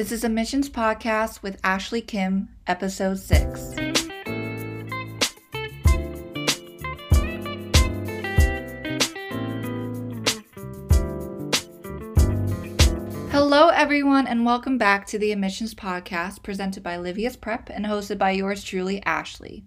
[0.00, 3.74] This is Admissions podcast with Ashley Kim, episode six.
[13.30, 18.16] Hello, everyone, and welcome back to the Admissions Podcast presented by Livia's Prep and hosted
[18.16, 19.64] by yours truly, Ashley.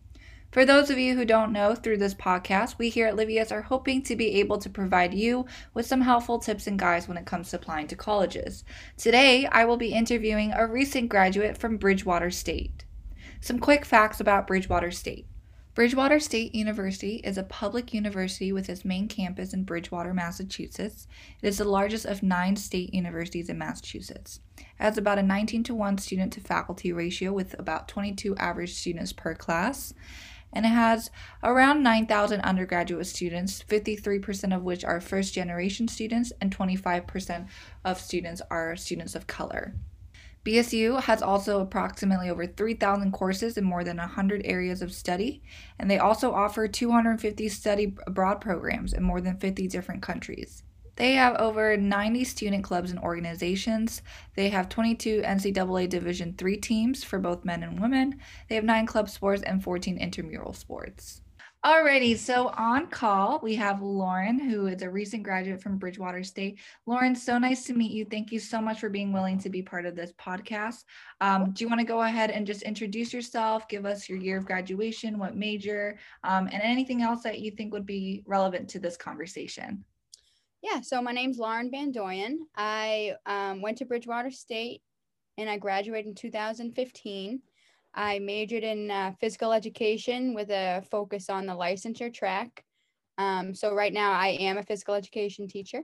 [0.54, 3.64] For those of you who don't know, through this podcast, we here at Livia's are
[3.64, 7.26] hoping to be able to provide you with some helpful tips and guides when it
[7.26, 8.64] comes to applying to colleges.
[8.96, 12.86] Today, I will be interviewing a recent graduate from Bridgewater State.
[13.42, 15.26] Some quick facts about Bridgewater State.
[15.74, 21.08] Bridgewater State University is a public university with its main campus in Bridgewater, Massachusetts.
[21.42, 24.40] It is the largest of nine state universities in Massachusetts.
[24.60, 28.76] It has about a 19 to 1 student to faculty ratio with about 22 average
[28.76, 29.96] students per class
[30.54, 31.12] and it has
[31.44, 37.48] around 9,000 undergraduate students, 53% of which are first generation students, and 25%
[37.84, 39.76] of students are students of color.
[40.46, 45.42] BSU has also approximately over 3,000 courses in more than 100 areas of study,
[45.80, 50.64] and they also offer 250 study abroad programs in more than 50 different countries.
[50.96, 54.02] They have over 90 student clubs and organizations.
[54.36, 58.20] They have 22 NCAA Division III teams for both men and women.
[58.48, 61.22] They have nine club sports and 14 intramural sports.
[61.66, 66.60] Alrighty, so on call we have Lauren, who is a recent graduate from Bridgewater State.
[66.86, 68.04] Lauren, so nice to meet you.
[68.04, 70.84] Thank you so much for being willing to be part of this podcast.
[71.22, 74.38] Um, do you want to go ahead and just introduce yourself, give us your year
[74.38, 78.80] of graduation, what major, um, and anything else that you think would be relevant to
[78.80, 79.86] this conversation?
[80.64, 82.38] Yeah, so my name's Lauren Bandoyan.
[82.56, 84.82] I um, went to Bridgewater State
[85.38, 87.42] and I graduated in 2015.
[87.94, 92.64] I majored in uh, physical education with a focus on the licensure track.
[93.18, 95.82] Um, so right now I am a physical education teacher.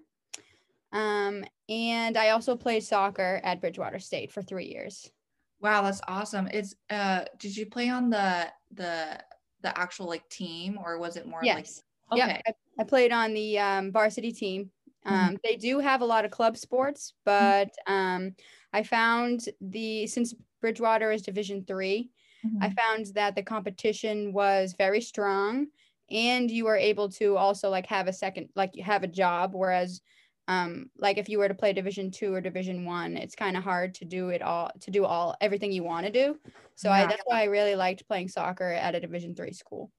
[0.93, 5.11] Um, and I also played soccer at Bridgewater State for three years.
[5.59, 6.47] Wow, that's awesome.
[6.53, 9.19] It's uh did you play on the the
[9.61, 11.83] the actual like team or was it more yes.
[12.11, 12.41] Okay.
[12.45, 12.55] Yep.
[12.79, 14.71] I played on the um, varsity team.
[15.05, 15.13] Mm-hmm.
[15.13, 15.35] Um, mm-hmm.
[15.43, 18.33] They do have a lot of club sports, but um,
[18.73, 22.09] I found the since Bridgewater is Division 3
[22.45, 22.63] mm-hmm.
[22.63, 25.67] I found that the competition was very strong,
[26.09, 29.51] and you were able to also like have a second, like you have a job.
[29.53, 30.01] Whereas,
[30.47, 33.63] um, like if you were to play Division Two or Division One, it's kind of
[33.63, 36.37] hard to do it all to do all everything you want to do.
[36.75, 37.03] So yeah.
[37.03, 39.91] I that's why I really liked playing soccer at a Division Three school.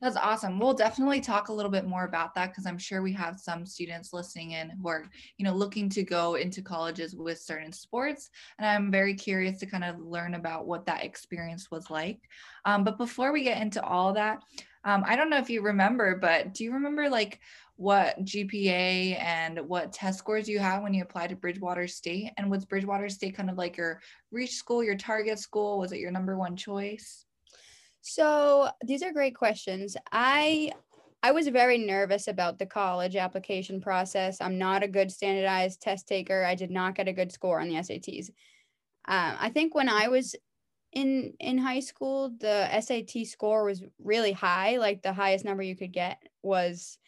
[0.00, 0.60] That's awesome.
[0.60, 3.66] We'll definitely talk a little bit more about that because I'm sure we have some
[3.66, 5.04] students listening in who are,
[5.38, 8.30] you know, looking to go into colleges with certain sports.
[8.58, 12.20] And I'm very curious to kind of learn about what that experience was like.
[12.64, 14.44] Um, but before we get into all that,
[14.84, 17.40] um, I don't know if you remember, but do you remember like
[17.74, 22.30] what GPA and what test scores you had when you applied to Bridgewater State?
[22.36, 25.80] And was Bridgewater State kind of like your reach school, your target school?
[25.80, 27.24] Was it your number one choice?
[28.08, 29.96] So these are great questions.
[30.10, 30.72] I
[31.22, 34.40] I was very nervous about the college application process.
[34.40, 36.44] I'm not a good standardized test taker.
[36.44, 38.28] I did not get a good score on the SATs.
[39.06, 40.34] Um, I think when I was
[40.92, 44.78] in in high school, the SAT score was really high.
[44.78, 46.98] Like the highest number you could get was,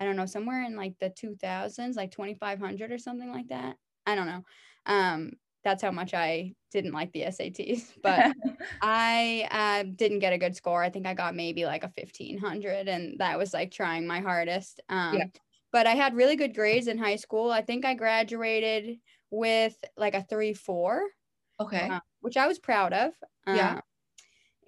[0.00, 3.76] I don't know, somewhere in like the 2000s, like 2500 or something like that.
[4.06, 4.44] I don't know.
[4.86, 5.32] Um,
[5.66, 7.92] that's how much I didn't like the SATs.
[8.02, 8.32] But
[8.80, 10.80] I uh, didn't get a good score.
[10.80, 14.80] I think I got maybe like a 1500, and that was like trying my hardest.
[14.88, 15.24] Um, yeah.
[15.72, 17.50] But I had really good grades in high school.
[17.50, 18.98] I think I graduated
[19.32, 21.02] with like a 3 4.
[21.58, 21.88] Okay.
[21.88, 23.12] Uh, which I was proud of.
[23.48, 23.72] Yeah.
[23.72, 23.80] Um,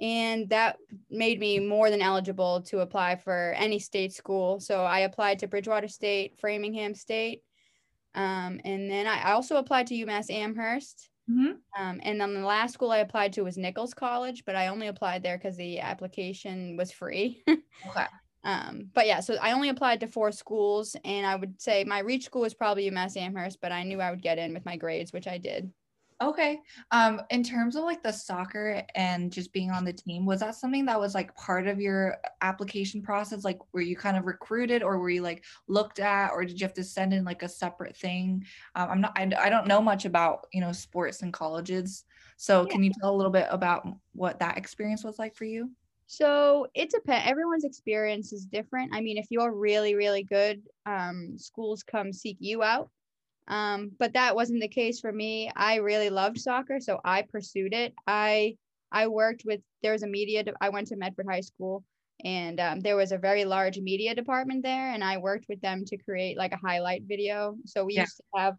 [0.00, 0.78] and that
[1.10, 4.58] made me more than eligible to apply for any state school.
[4.58, 7.42] So I applied to Bridgewater State, Framingham State,
[8.14, 11.10] um, and then I also applied to UMass Amherst.
[11.30, 11.82] Mm-hmm.
[11.82, 14.86] Um, and then the last school I applied to was Nichols College, but I only
[14.86, 17.42] applied there because the application was free.
[17.48, 18.06] okay.
[18.44, 21.98] Um, but yeah, so I only applied to four schools, and I would say my
[21.98, 24.76] reach school was probably UMass Amherst, but I knew I would get in with my
[24.76, 25.70] grades, which I did.
[26.20, 26.60] Okay.
[26.90, 30.56] Um, in terms of like the soccer and just being on the team, was that
[30.56, 33.44] something that was like part of your application process?
[33.44, 36.66] Like, were you kind of recruited, or were you like looked at, or did you
[36.66, 38.44] have to send in like a separate thing?
[38.74, 39.12] Um, I'm not.
[39.16, 42.04] I, I don't know much about you know sports and colleges,
[42.36, 42.72] so yeah.
[42.72, 45.70] can you tell a little bit about what that experience was like for you?
[46.08, 47.28] So it depends.
[47.28, 48.92] Everyone's experience is different.
[48.92, 52.90] I mean, if you're really, really good, um, schools come seek you out.
[53.48, 55.50] Um, but that wasn't the case for me.
[55.56, 57.94] I really loved soccer, so I pursued it.
[58.06, 58.56] I
[58.92, 60.44] I worked with there was a media.
[60.44, 61.82] De- I went to Medford High School,
[62.24, 65.84] and um, there was a very large media department there, and I worked with them
[65.86, 67.56] to create like a highlight video.
[67.64, 68.02] So we yeah.
[68.02, 68.54] used to have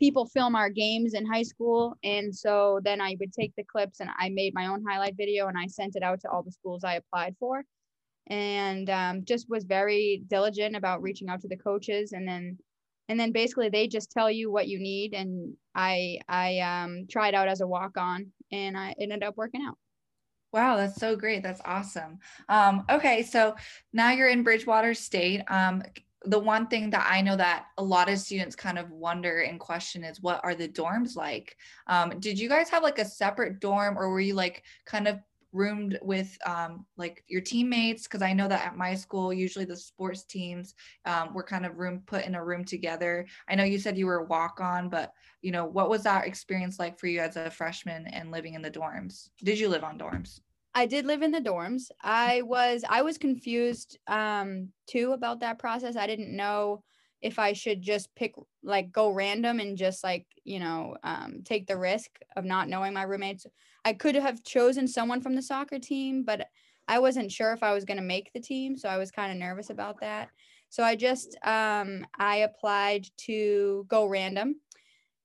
[0.00, 1.94] people film our games in high school.
[2.02, 5.46] And so then I would take the clips and I made my own highlight video
[5.46, 7.62] and I sent it out to all the schools I applied for.
[8.26, 12.58] And um, just was very diligent about reaching out to the coaches and then
[13.10, 17.34] and then basically they just tell you what you need and I I um, tried
[17.34, 19.76] out as a walk on and I ended up working out.
[20.52, 21.42] Wow, that's so great.
[21.42, 22.18] That's awesome.
[22.48, 23.56] Um, okay, so
[23.92, 25.42] now you're in Bridgewater State.
[25.48, 25.82] Um,
[26.24, 29.58] the one thing that I know that a lot of students kind of wonder and
[29.58, 31.56] question is what are the dorms like?
[31.88, 35.18] Um, did you guys have like a separate dorm or were you like kind of
[35.52, 38.04] roomed with um, like your teammates?
[38.04, 40.74] Because I know that at my school, usually the sports teams
[41.04, 43.26] um, were kind of room put in a room together.
[43.48, 45.12] I know you said you were a walk on, but
[45.42, 48.62] you know, what was that experience like for you as a freshman and living in
[48.62, 49.30] the dorms?
[49.42, 50.40] Did you live on dorms?
[50.74, 51.90] I did live in the dorms.
[52.00, 55.96] I was I was confused um too about that process.
[55.96, 56.84] I didn't know
[57.22, 61.66] if I should just pick like go random and just like, you know, um take
[61.66, 63.46] the risk of not knowing my roommates.
[63.84, 66.48] I could have chosen someone from the soccer team, but
[66.88, 69.30] I wasn't sure if I was going to make the team, so I was kind
[69.30, 70.30] of nervous about that.
[70.70, 74.56] So I just um I applied to go random.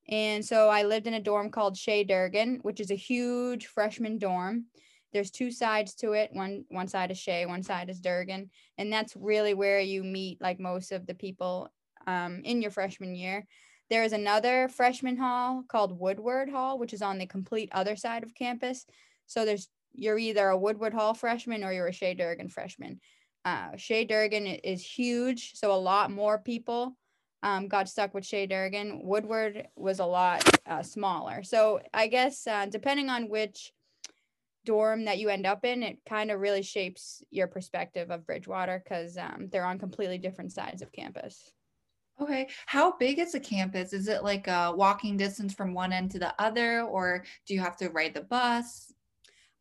[0.08, 4.20] And so I lived in a dorm called Shea Durgan, which is a huge freshman
[4.20, 4.66] dorm
[5.16, 6.30] there's two sides to it.
[6.34, 10.42] One one side is Shea, one side is Durgan, and that's really where you meet
[10.42, 11.70] like most of the people
[12.08, 13.46] um, in your freshman year.
[13.90, 18.24] There is another freshman hall called Woodward Hall, which is on the complete other side
[18.24, 18.86] of campus.
[19.28, 23.00] So there's you're either a Woodward Hall freshman or you're a Shea Durgan freshman.
[23.46, 26.98] Uh, Shea Durgan is huge, so a lot more people
[27.44, 29.02] um, got stuck with Shea Durgan.
[29.04, 31.44] Woodward was a lot uh, smaller.
[31.44, 33.72] So I guess uh, depending on which
[34.66, 38.82] dorm that you end up in, it kind of really shapes your perspective of Bridgewater
[38.84, 41.52] because um, they're on completely different sides of campus.
[42.22, 42.48] Okay.
[42.66, 43.92] How big is the campus?
[43.92, 47.60] Is it like a walking distance from one end to the other, or do you
[47.60, 48.94] have to ride the bus?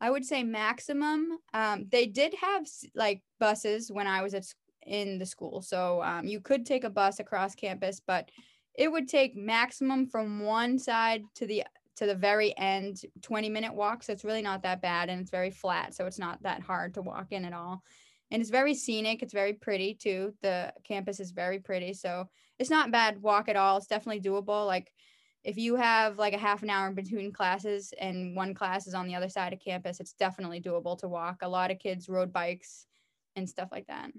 [0.01, 1.39] I would say maximum.
[1.53, 4.45] Um, they did have like buses when I was at
[4.87, 8.31] in the school, so um, you could take a bus across campus, but
[8.75, 11.65] it would take maximum from one side to the
[11.97, 15.31] to the very end 20 minute walk so it's really not that bad and it's
[15.31, 17.85] very flat so it's not that hard to walk in at all
[18.31, 22.29] and it's very scenic it's very pretty too the campus is very pretty so
[22.59, 24.93] it's not bad walk at all it's definitely doable like
[25.45, 29.07] if you have like a half an hour between classes and one class is on
[29.07, 32.33] the other side of campus it's definitely doable to walk a lot of kids rode
[32.33, 32.87] bikes
[33.37, 34.11] and stuff like that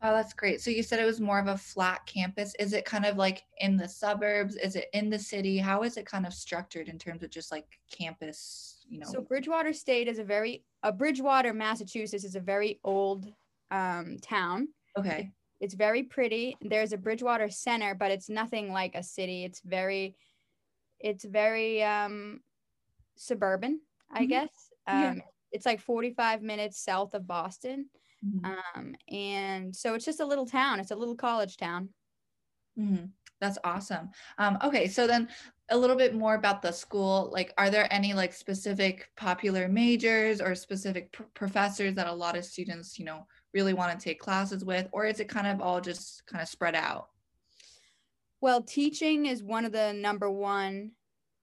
[0.00, 0.60] Oh, that's great.
[0.60, 2.54] So you said it was more of a flat campus.
[2.60, 4.54] Is it kind of like in the suburbs?
[4.54, 5.58] Is it in the city?
[5.58, 9.06] How is it kind of structured in terms of just like campus, you know?
[9.10, 13.26] So Bridgewater State is a very a Bridgewater, Massachusetts is a very old
[13.70, 14.68] um, town.
[14.98, 15.30] Okay.
[15.60, 16.56] it's very pretty.
[16.60, 19.44] There's a Bridgewater Center, but it's nothing like a city.
[19.44, 20.16] It's very
[21.00, 22.40] it's very um
[23.16, 23.80] suburban,
[24.10, 24.28] I mm-hmm.
[24.28, 24.50] guess.
[24.86, 25.14] Um yeah.
[25.52, 27.90] it's like 45 minutes south of Boston.
[28.24, 28.44] Mm-hmm.
[28.44, 30.80] Um, and so it's just a little town.
[30.80, 31.90] It's a little college town.
[32.78, 33.06] Mm-hmm.
[33.40, 34.10] That's awesome.
[34.38, 35.28] Um, okay, so then
[35.70, 37.30] a little bit more about the school.
[37.32, 42.36] Like, are there any like specific popular majors or specific pr- professors that a lot
[42.36, 45.60] of students, you know, really want to take classes with, or is it kind of
[45.60, 47.08] all just kind of spread out?
[48.40, 50.92] Well, teaching is one of the number one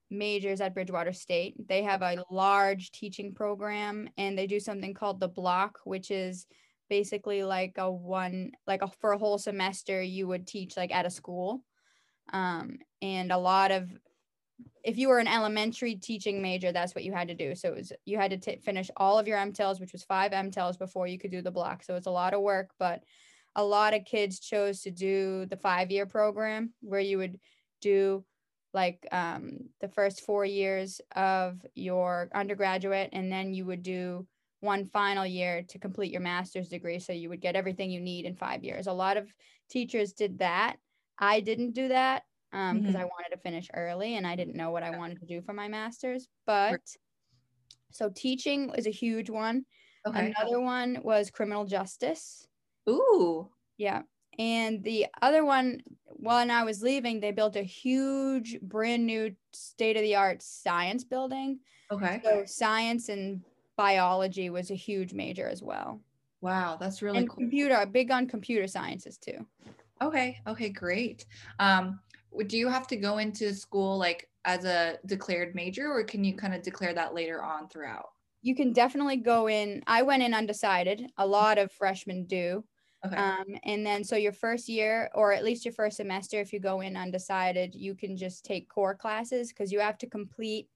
[0.09, 1.55] majors at Bridgewater State.
[1.67, 6.45] They have a large teaching program and they do something called the block, which is
[6.89, 11.05] basically like a one like a, for a whole semester you would teach like at
[11.05, 11.63] a school
[12.33, 13.89] um, and a lot of
[14.83, 17.75] if you were an elementary teaching major that's what you had to do so it
[17.75, 21.07] was you had to t- finish all of your MTELs which was five MTELs before
[21.07, 23.03] you could do the block so it's a lot of work but
[23.55, 27.39] a lot of kids chose to do the five year program where you would
[27.81, 28.23] do
[28.73, 34.27] like um, the first four years of your undergraduate and then you would do
[34.59, 36.99] one final year to complete your master's degree.
[36.99, 38.87] So you would get everything you need in five years.
[38.87, 39.33] A lot of
[39.69, 40.75] teachers did that.
[41.19, 42.97] I didn't do that because um, mm-hmm.
[42.97, 45.53] I wanted to finish early and I didn't know what I wanted to do for
[45.53, 46.27] my master's.
[46.45, 46.81] But
[47.91, 49.65] so teaching is a huge one.
[50.07, 50.33] Okay.
[50.37, 52.47] Another one was criminal justice.
[52.89, 53.49] Ooh.
[53.77, 54.03] Yeah.
[54.37, 59.95] And the other one, when I was leaving, they built a huge, brand new, state
[59.95, 61.59] of the art science building.
[61.91, 62.21] Okay.
[62.23, 63.41] So science and
[63.77, 66.01] biology was a huge major as well.
[66.41, 67.37] Wow, that's really and cool.
[67.37, 69.45] computer, big on computer sciences too.
[70.01, 71.25] Okay, okay, great.
[71.59, 71.99] Um,
[72.47, 76.35] do you have to go into school like as a declared major, or can you
[76.35, 78.09] kind of declare that later on throughout?
[78.41, 79.81] You can definitely go in.
[79.87, 81.09] I went in undecided.
[81.17, 82.63] A lot of freshmen do.
[83.05, 83.15] Okay.
[83.15, 86.59] Um, and then so your first year, or at least your first semester, if you
[86.59, 90.67] go in undecided, you can just take core classes because you have to complete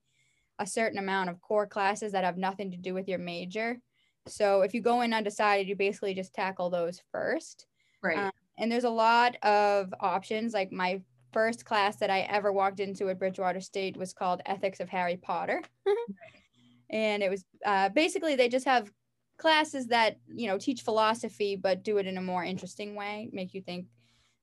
[0.60, 3.80] a certain amount of core classes that have nothing to do with your major.
[4.28, 7.66] So if you go in undecided, you basically just tackle those first.
[8.04, 8.18] Right.
[8.18, 10.54] Um, and there's a lot of options.
[10.54, 11.02] Like my
[11.32, 15.18] first class that I ever walked into at Bridgewater State was called Ethics of Harry
[15.18, 15.62] Potter.
[16.90, 18.92] and it was uh, basically they just have
[19.38, 23.54] classes that you know teach philosophy but do it in a more interesting way make
[23.54, 23.86] you think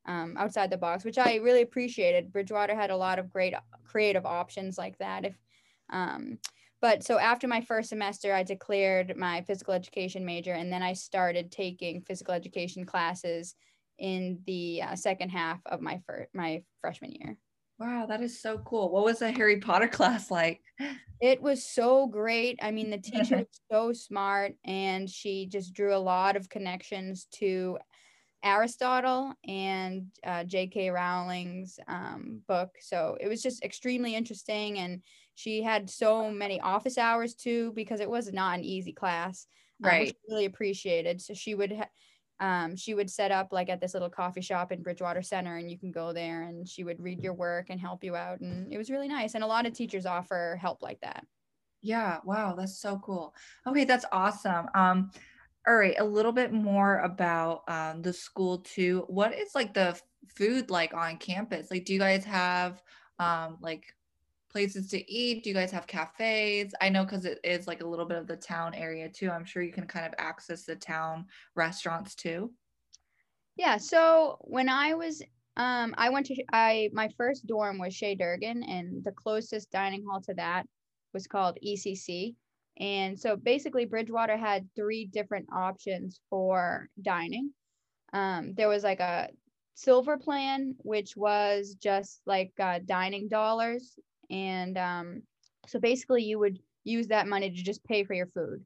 [0.07, 3.53] um, outside the box which i really appreciated bridgewater had a lot of great
[3.85, 5.37] creative options like that if
[5.91, 6.39] um,
[6.81, 10.95] but so after my first semester i declared my physical education major and then i
[10.95, 13.55] started taking physical education classes
[13.99, 17.39] in the uh, second half of my fir- my freshman year
[17.79, 18.91] Wow, that is so cool.
[18.91, 20.61] What was the Harry Potter class like?
[21.21, 22.59] It was so great.
[22.63, 27.27] I mean, the teacher was so smart and she just drew a lot of connections
[27.35, 27.79] to
[28.43, 30.91] Aristotle and uh, J.K.
[30.91, 32.71] Rowling's um, book.
[32.81, 34.79] So it was just extremely interesting.
[34.79, 35.03] And
[35.35, 39.47] she had so many office hours too, because it was not an easy class.
[39.85, 40.07] Um, right.
[40.07, 41.21] which really appreciated.
[41.21, 41.89] So she would ha-
[42.41, 45.71] um, she would set up like at this little coffee shop in Bridgewater Center, and
[45.71, 48.41] you can go there and she would read your work and help you out.
[48.41, 49.35] And it was really nice.
[49.35, 51.25] And a lot of teachers offer help like that.
[51.83, 52.19] Yeah.
[52.25, 52.55] Wow.
[52.55, 53.35] That's so cool.
[53.67, 53.85] Okay.
[53.85, 54.67] That's awesome.
[54.75, 55.11] Um,
[55.67, 55.97] all right.
[55.99, 59.05] A little bit more about um, the school too.
[59.09, 61.71] What is like the food like on campus?
[61.71, 62.83] Like, do you guys have
[63.19, 63.85] um, like
[64.57, 65.45] places to eat?
[65.45, 66.75] Do you guys have cafes?
[66.81, 69.31] I know because it is like a little bit of the town area too.
[69.31, 72.51] I'm sure you can kind of access the town restaurants too.
[73.57, 73.77] Yeah.
[73.77, 75.23] So when I was,
[75.59, 80.03] um, I went to, I, my first dorm was Shea Durgan and the closest dining
[80.09, 80.65] hall to that
[81.13, 82.35] was called ECC.
[82.81, 87.51] And so basically Bridgewater had three different options for dining.
[88.15, 89.29] Um, there was like a
[89.75, 93.99] silver plan, which was just like uh, dining dollars
[94.31, 95.23] and um,
[95.67, 98.65] so basically you would use that money to just pay for your food.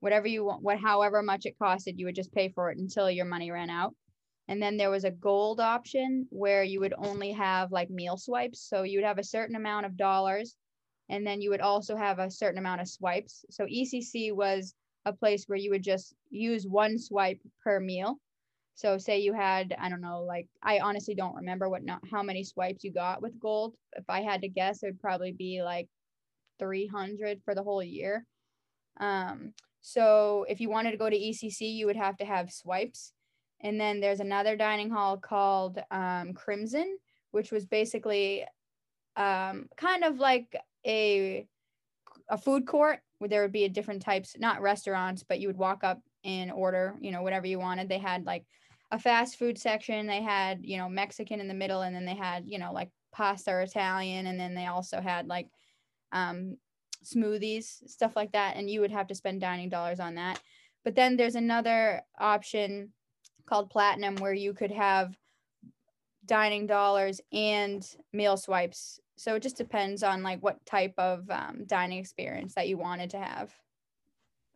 [0.00, 3.10] Whatever you want what however much it costed you would just pay for it until
[3.10, 3.94] your money ran out.
[4.48, 8.60] And then there was a gold option where you would only have like meal swipes.
[8.68, 10.56] So you would have a certain amount of dollars
[11.08, 13.44] and then you would also have a certain amount of swipes.
[13.50, 14.74] So ecc was
[15.04, 18.18] a place where you would just use one swipe per meal
[18.74, 22.22] so say you had, I don't know, like I honestly don't remember what not how
[22.22, 23.74] many swipes you got with gold.
[23.96, 25.88] If I had to guess, it would probably be like
[26.58, 28.24] 300 for the whole year.
[28.98, 33.12] Um, so if you wanted to go to ECC, you would have to have swipes.
[33.62, 36.98] And then there's another dining hall called um, Crimson,
[37.30, 38.44] which was basically
[39.16, 41.46] um, kind of like a
[42.28, 45.56] a food court where there would be a different types, not restaurants, but you would
[45.56, 47.88] walk up and order, you know, whatever you wanted.
[47.88, 48.44] They had like
[48.90, 50.06] a fast food section.
[50.06, 52.90] They had, you know, Mexican in the middle, and then they had, you know, like
[53.12, 55.48] pasta or Italian, and then they also had like
[56.12, 56.56] um,
[57.04, 58.56] smoothies, stuff like that.
[58.56, 60.40] And you would have to spend dining dollars on that.
[60.84, 62.92] But then there's another option
[63.46, 65.16] called Platinum where you could have
[66.26, 69.00] dining dollars and meal swipes.
[69.16, 73.10] So it just depends on like what type of um, dining experience that you wanted
[73.10, 73.52] to have.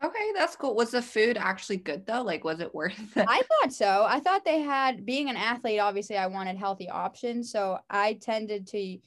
[0.04, 0.74] Okay, that's cool.
[0.74, 2.22] Was the food actually good though?
[2.22, 3.24] Like, was it worth it?
[3.28, 4.04] I thought so.
[4.06, 7.50] I thought they had, being an athlete, obviously, I wanted healthy options.
[7.50, 8.98] So I tended to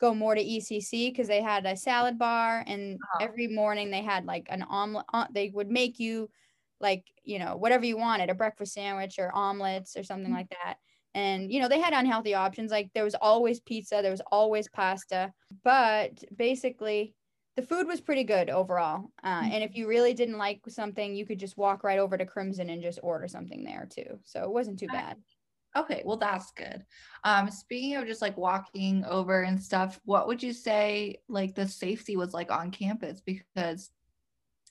[0.00, 3.24] go more to ECC because they had a salad bar, and uh-huh.
[3.24, 5.06] every morning they had like an omelet.
[5.12, 6.30] Uh, they would make you
[6.80, 10.36] like, you know, whatever you wanted a breakfast sandwich or omelets or something mm-hmm.
[10.36, 10.76] like that.
[11.14, 12.70] And, you know, they had unhealthy options.
[12.70, 15.32] Like, there was always pizza, there was always pasta.
[15.62, 17.14] But basically,
[17.56, 19.10] the food was pretty good overall.
[19.22, 22.26] Uh, and if you really didn't like something, you could just walk right over to
[22.26, 24.18] Crimson and just order something there too.
[24.24, 25.16] So it wasn't too bad.
[25.76, 26.84] Okay, well that's good.
[27.24, 31.66] Um, speaking of just like walking over and stuff, what would you say like the
[31.66, 33.20] safety was like on campus?
[33.20, 33.90] Because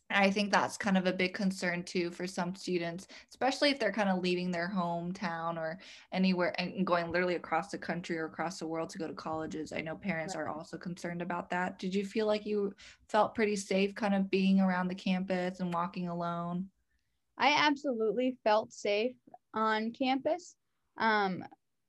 [0.09, 3.91] I think that's kind of a big concern too for some students, especially if they're
[3.91, 5.79] kind of leaving their hometown or
[6.11, 9.73] anywhere and going literally across the country or across the world to go to colleges.
[9.73, 11.79] I know parents are also concerned about that.
[11.79, 12.73] Did you feel like you
[13.09, 16.67] felt pretty safe kind of being around the campus and walking alone?
[17.37, 19.15] I absolutely felt safe
[19.53, 20.55] on campus.
[20.97, 21.43] Um,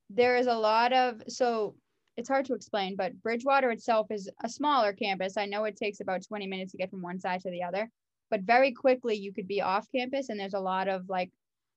[0.09, 1.75] there is a lot of, so
[2.17, 5.37] it's hard to explain, but Bridgewater itself is a smaller campus.
[5.37, 7.91] I know it takes about 20 minutes to get from one side to the other
[8.35, 11.31] but very quickly you could be off campus and there's a lot of like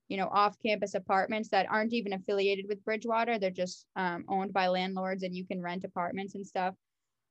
[0.09, 4.53] you know off campus apartments that aren't even affiliated with bridgewater they're just um, owned
[4.53, 6.75] by landlords and you can rent apartments and stuff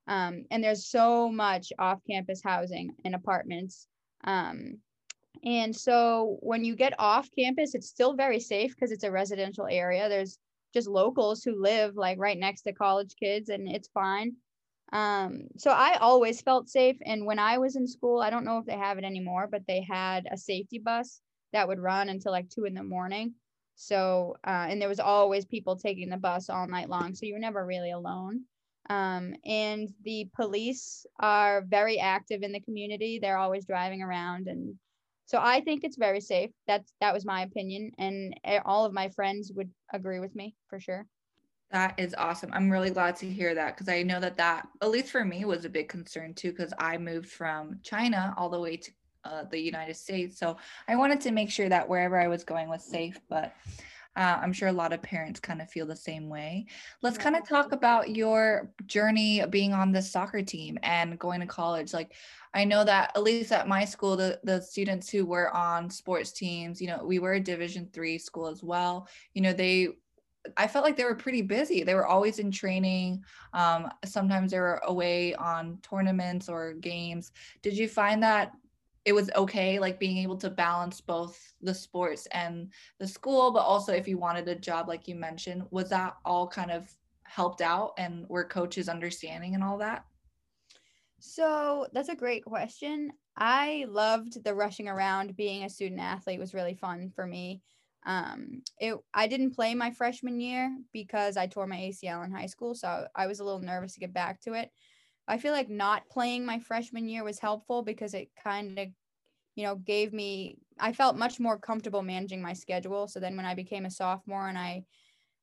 [0.09, 3.89] um, and there's so much off campus housing and apartments
[4.25, 4.79] um,
[5.45, 9.69] And so when you get off campus, it's still very safe because it's a residential
[9.71, 10.09] area.
[10.09, 10.39] There's
[10.75, 14.37] just locals who live like right next to college kids and it's fine.
[14.93, 16.97] Um, so I always felt safe.
[17.05, 19.63] And when I was in school, I don't know if they have it anymore, but
[19.67, 21.21] they had a safety bus
[21.53, 23.35] that would run until like two in the morning.
[23.75, 27.15] So, uh, and there was always people taking the bus all night long.
[27.15, 28.45] So you were never really alone.
[28.89, 33.19] Um, and the police are very active in the community.
[33.19, 34.47] They're always driving around.
[34.47, 34.77] And
[35.27, 36.51] so I think it's very safe.
[36.67, 37.91] That's, that was my opinion.
[37.99, 41.07] And eh, all of my friends would agree with me for sure.
[41.73, 42.51] That is awesome.
[42.53, 45.45] I'm really glad to hear that because I know that that, at least for me,
[45.45, 48.91] was a big concern too because I moved from China all the way to
[49.25, 50.39] uh, the United States.
[50.39, 50.57] So
[50.87, 53.53] I wanted to make sure that wherever I was going was safe, but
[54.15, 56.67] uh, I'm sure a lot of parents kind of feel the same way.
[57.03, 61.47] Let's kind of talk about your journey being on the soccer team and going to
[61.47, 61.93] college.
[61.93, 62.15] Like,
[62.55, 66.33] I know that at least at my school, the, the students who were on sports
[66.33, 69.07] teams, you know, we were a Division three school as well.
[69.35, 69.89] You know, they
[70.57, 71.83] I felt like they were pretty busy.
[71.83, 73.25] They were always in training.
[73.53, 77.33] Um, sometimes they were away on tournaments or games.
[77.63, 78.53] Did you find that
[79.05, 83.61] it was okay, like being able to balance both the sports and the school, but
[83.61, 87.61] also if you wanted a job, like you mentioned, was that all kind of helped
[87.61, 90.05] out and were coaches understanding and all that?
[91.21, 93.13] So that's a great question.
[93.37, 95.37] I loved the rushing around.
[95.37, 97.63] Being a student athlete was really fun for me.
[98.07, 102.47] Um, it I didn't play my freshman year because I tore my ACL in high
[102.47, 104.71] school, so I was a little nervous to get back to it.
[105.29, 108.89] I feel like not playing my freshman year was helpful because it kind of,
[109.57, 113.09] you know, gave me I felt much more comfortable managing my schedule.
[113.09, 114.85] So then when I became a sophomore and I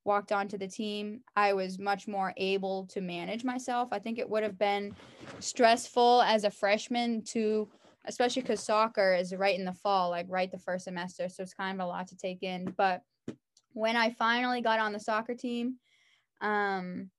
[0.05, 3.89] walked onto the team, I was much more able to manage myself.
[3.91, 4.95] I think it would have been
[5.39, 7.67] stressful as a freshman to
[8.05, 11.29] especially because soccer is right in the fall, like right the first semester.
[11.29, 12.73] So it's kind of a lot to take in.
[12.77, 13.01] But
[13.73, 15.75] when I finally got on the soccer team,
[16.41, 17.09] um,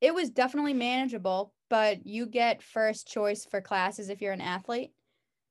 [0.00, 4.90] it was definitely manageable, but you get first choice for classes if you're an athlete.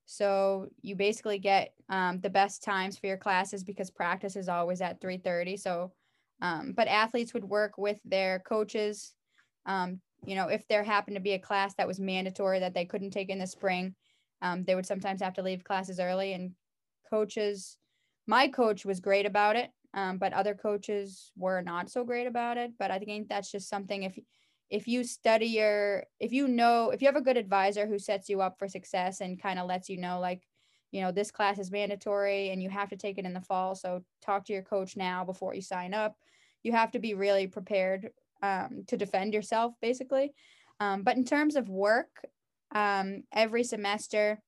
[0.05, 4.81] So you basically get um, the best times for your classes because practice is always
[4.81, 5.57] at 3:30.
[5.57, 5.93] So,
[6.41, 9.15] um, but athletes would work with their coaches.
[9.65, 12.85] Um, you know, if there happened to be a class that was mandatory that they
[12.85, 13.95] couldn't take in the spring,
[14.43, 16.51] um, they would sometimes have to leave classes early, and
[17.09, 17.77] coaches,
[18.27, 22.57] my coach was great about it, um, but other coaches were not so great about
[22.57, 22.71] it.
[22.77, 24.19] But I think that's just something if
[24.69, 28.27] if you study your if you know if you have a good advisor who sets
[28.27, 30.41] you up for success and kind of lets you know like
[30.91, 33.75] you know this class is mandatory and you have to take it in the fall
[33.75, 36.15] so talk to your coach now before you sign up
[36.63, 38.09] you have to be really prepared
[38.41, 40.33] um, to defend yourself basically
[40.79, 42.25] um, but in terms of work
[42.73, 44.41] um, every semester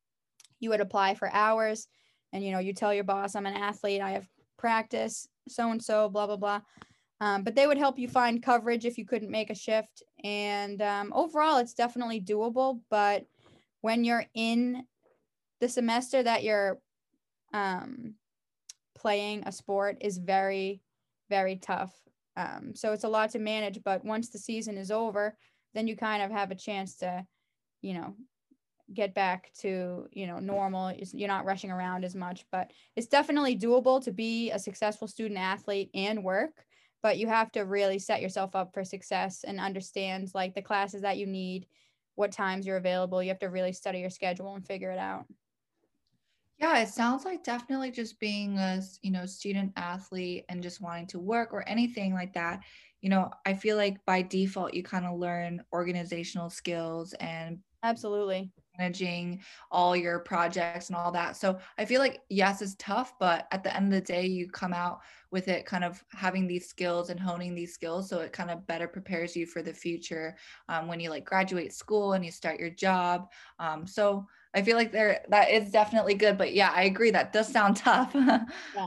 [0.60, 1.88] you would apply for hours
[2.34, 4.02] and you know you tell your boss i'm an athlete.
[4.02, 6.62] I have practice so and so blah blah blah.
[7.22, 10.04] Um, but they would help you find coverage if you couldn't make a shift.
[10.24, 12.82] And um, overall it's definitely doable.
[12.90, 13.26] But
[13.82, 14.84] when you're in
[15.62, 16.80] the semester that you're
[17.54, 18.16] um,
[18.98, 20.82] playing a sport is very
[21.30, 21.94] very tough.
[22.38, 23.82] Um, so it's a lot to manage.
[23.84, 25.38] But once the season is over
[25.74, 27.26] then you kind of have a chance to
[27.86, 28.16] you know
[28.94, 30.94] get back to you know normal.
[31.14, 35.40] You're not rushing around as much but it's definitely doable to be a successful student
[35.40, 36.66] athlete and work
[37.02, 41.02] but you have to really set yourself up for success and understand like the classes
[41.04, 41.68] that you need
[42.16, 43.22] what times you're available.
[43.22, 45.26] You have to really study your schedule and figure it out.
[46.58, 51.08] Yeah it sounds like definitely just being a you know student athlete and just wanting
[51.08, 52.64] to work or anything like that
[53.02, 58.50] you know i feel like by default you kind of learn organizational skills and Absolutely.
[58.80, 61.38] Managing all your projects and all that.
[61.38, 64.50] So I feel like, yes, it's tough, but at the end of the day, you
[64.50, 68.10] come out with it kind of having these skills and honing these skills.
[68.10, 70.36] So it kind of better prepares you for the future
[70.68, 73.28] um, when you like graduate school and you start your job.
[73.60, 77.34] Um, so I feel like there that is definitely good, but yeah, I agree that
[77.34, 78.16] does sound tough.
[78.16, 78.40] yeah.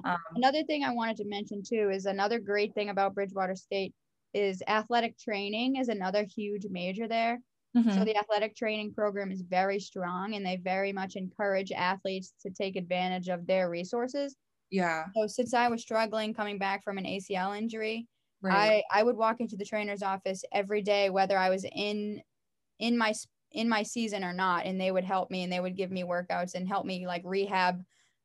[0.05, 3.95] um, another thing I wanted to mention too is another great thing about Bridgewater State
[4.35, 7.39] is athletic training is another huge major there.
[7.77, 7.91] Mm-hmm.
[7.91, 12.51] So the athletic training program is very strong and they very much encourage athletes to
[12.51, 14.37] take advantage of their resources.
[14.71, 15.05] Yeah.
[15.15, 18.07] So since I was struggling coming back from an ACL injury,
[18.43, 18.83] right.
[18.93, 22.21] I I would walk into the trainer's office every day whether I was in
[22.79, 23.13] in my
[23.53, 26.03] in my season or not and they would help me and they would give me
[26.05, 27.83] workouts and help me like rehab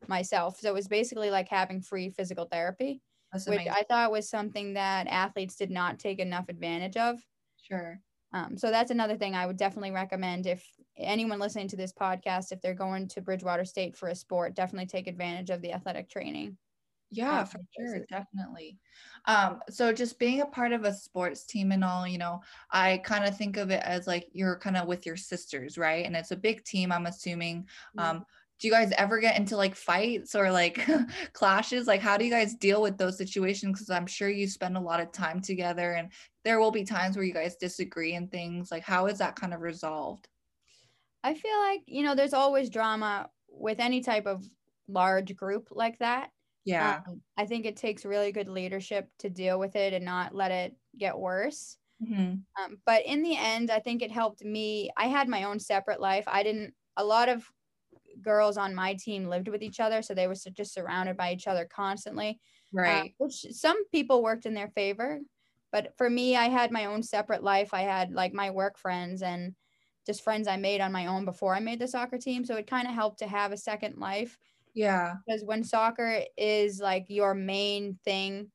[0.07, 0.59] myself.
[0.59, 3.01] So it was basically like having free physical therapy,
[3.47, 3.67] which.
[3.67, 7.19] I thought was something that athletes did not take enough advantage of.
[7.61, 7.99] Sure.
[8.33, 10.67] Um, so that's another thing I would definitely recommend if
[10.97, 14.87] anyone listening to this podcast, if they're going to Bridgewater State for a sport, definitely
[14.87, 16.57] take advantage of the athletic training.
[17.11, 18.79] Yeah, for sure, definitely.
[19.25, 22.41] Um, so just being a part of a sports team and all, you know,
[22.71, 26.07] I kind of think of it as like you're kind of with your sisters, right?
[26.07, 27.67] And it's a big team, I'm assuming.
[27.99, 28.25] Um,
[28.63, 30.87] do you guys ever get into like fights or like
[31.33, 31.85] clashes?
[31.85, 33.73] Like, how do you guys deal with those situations?
[33.73, 36.09] Because I'm sure you spend a lot of time together and
[36.45, 38.71] there will be times where you guys disagree and things.
[38.71, 40.29] Like, how is that kind of resolved?
[41.25, 44.47] I feel like, you know, there's always drama with any type of
[44.87, 46.29] large group like that.
[46.63, 47.01] Yeah.
[47.05, 50.51] Um, I think it takes really good leadership to deal with it and not let
[50.51, 51.75] it get worse.
[52.01, 52.35] Mm-hmm.
[52.63, 54.89] Um, but in the end, I think it helped me.
[54.95, 56.23] I had my own separate life.
[56.27, 57.45] I didn't, a lot of
[58.21, 60.01] girls on my team lived with each other.
[60.01, 62.39] So they were just surrounded by each other constantly.
[62.75, 63.11] Uh, right.
[63.11, 65.19] Uh, which some people worked in their favor.
[65.71, 67.73] But for me, I had my own separate life.
[67.73, 69.55] I had like my work friends and
[70.05, 72.45] just friends I made on my own before I made the soccer team.
[72.45, 74.37] So it kind of helped to have a second life.
[74.75, 75.15] Yeah.
[75.25, 78.51] Because when soccer is like your main thing,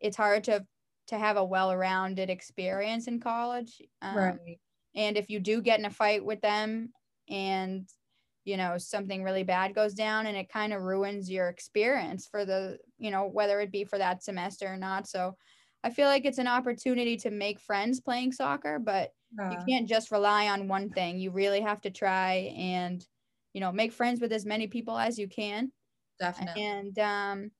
[0.00, 0.66] it's hard to
[1.08, 3.80] to have a well-rounded experience in college.
[4.02, 4.58] Um, right.
[4.94, 6.92] And if you do get in a fight with them
[7.30, 7.88] and
[8.48, 12.46] you know something really bad goes down and it kind of ruins your experience for
[12.46, 15.06] the you know whether it be for that semester or not.
[15.06, 15.36] So
[15.84, 19.52] i feel like it's an opportunity to make friends playing soccer but yeah.
[19.52, 21.18] you can't just rely on one thing.
[21.18, 23.06] You really have to try and
[23.52, 25.70] you know make friends with as many people as you can.
[26.18, 26.64] Definitely.
[26.64, 27.50] And um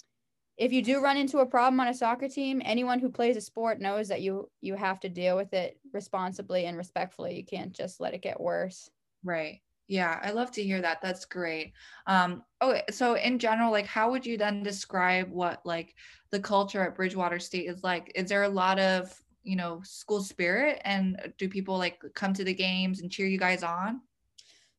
[0.57, 3.43] if you do run into a problem on a soccer team anyone who plays a
[3.43, 7.37] sport knows that you you have to deal with it responsibly and respectfully.
[7.37, 8.89] You can't just let it get worse.
[9.23, 11.01] Right yeah, I love to hear that.
[11.01, 11.73] That's great.
[12.07, 15.95] Um, oh, so in general, like, how would you then describe what like
[16.31, 18.13] the culture at Bridgewater State is like?
[18.15, 22.45] Is there a lot of you know school spirit, and do people like come to
[22.45, 24.03] the games and cheer you guys on?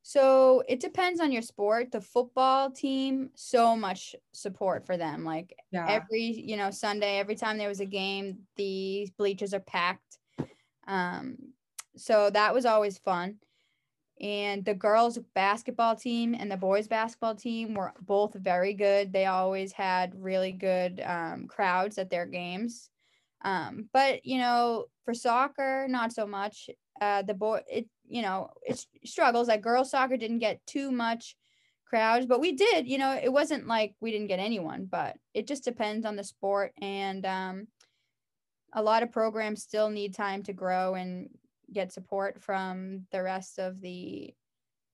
[0.02, 1.90] So it depends on your sport.
[1.90, 5.24] The football team, so much support for them.
[5.24, 5.86] Like yeah.
[5.88, 10.18] every you know Sunday, every time there was a game, the bleachers are packed.
[10.86, 11.36] Um,
[11.96, 13.38] so that was always fun
[14.20, 19.12] and the girls basketball team and the boys basketball team were both very good.
[19.12, 22.90] They always had really good um, crowds at their games.
[23.42, 26.68] Um, but you know for soccer not so much.
[27.00, 29.48] Uh, the boy it you know it struggles.
[29.48, 31.36] Like girls soccer didn't get too much
[31.86, 32.86] crowds but we did.
[32.86, 36.24] You know it wasn't like we didn't get anyone but it just depends on the
[36.24, 36.72] sport.
[36.82, 37.68] And um,
[38.74, 41.30] a lot of programs still need time to grow and
[41.72, 44.34] get support from the rest of the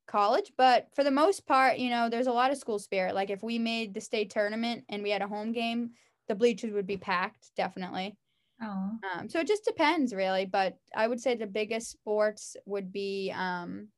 [0.07, 3.15] college but for the most part you know there's a lot of school spirit.
[3.15, 5.91] Like if we made the state tournament and we had a home game
[6.29, 8.17] the bleachers would be packed definitely.
[8.63, 12.91] Oh um, so it just depends really but i would say the biggest sports would
[12.91, 13.89] be um,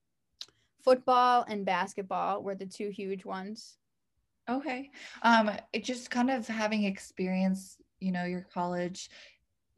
[0.83, 3.77] football and basketball were the two huge ones.
[4.49, 4.91] Okay.
[5.23, 9.11] Um it just kind of having experience you know your college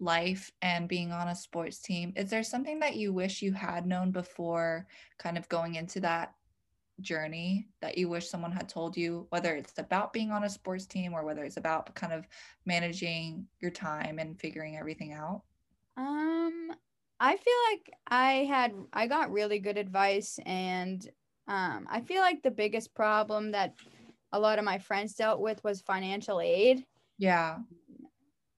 [0.01, 3.87] life and being on a sports team is there something that you wish you had
[3.87, 4.87] known before
[5.19, 6.35] kind of going into that
[7.01, 10.87] journey that you wish someone had told you whether it's about being on a sports
[10.87, 12.27] team or whether it's about kind of
[12.67, 15.43] managing your time and figuring everything out?
[15.97, 16.73] Um
[17.23, 21.07] i feel like i had i got really good advice and
[21.49, 23.75] um i feel like the biggest problem that
[24.33, 26.85] a lot of my friends dealt with was financial aid.
[27.19, 27.59] Yeah.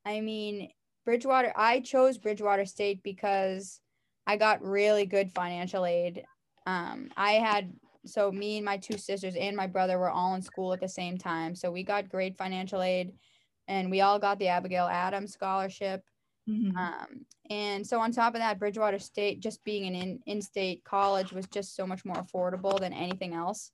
[0.04, 0.68] I mean
[1.04, 3.80] Bridgewater, I chose Bridgewater State because
[4.26, 6.24] I got really good financial aid.
[6.66, 7.72] Um, I had
[8.04, 10.88] so me and my two sisters and my brother were all in school at the
[10.88, 13.12] same time, so we got great financial aid,
[13.68, 16.02] and we all got the Abigail Adams scholarship.
[16.48, 16.76] Mm-hmm.
[16.76, 21.32] Um, and so on top of that, Bridgewater State, just being an in, in-state college,
[21.32, 23.70] was just so much more affordable than anything else.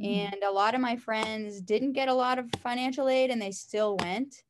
[0.00, 0.34] Mm-hmm.
[0.34, 3.50] And a lot of my friends didn't get a lot of financial aid, and they
[3.50, 4.42] still went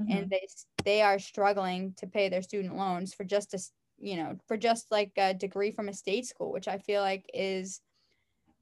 [0.00, 0.16] mm-hmm.
[0.16, 0.46] and they
[0.88, 3.58] they are struggling to pay their student loans for just a
[3.98, 7.28] you know for just like a degree from a state school which i feel like
[7.34, 7.82] is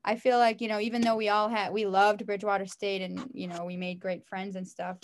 [0.04, 3.30] i feel like you know even though we all had we loved bridgewater state and
[3.32, 4.96] you know we made great friends and stuff